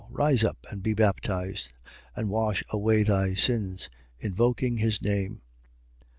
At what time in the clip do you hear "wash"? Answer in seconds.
2.31-2.63